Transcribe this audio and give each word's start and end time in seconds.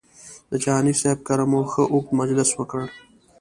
د 0.51 0.53
جهاني 0.63 0.93
صاحب 1.01 1.19
کره 1.27 1.45
مو 1.51 1.61
ښه 1.71 1.83
اوږد 1.93 2.17
مجلس 2.19 2.49
وکړ. 2.55 2.81